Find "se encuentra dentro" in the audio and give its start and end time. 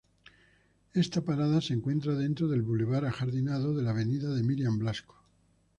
1.61-2.47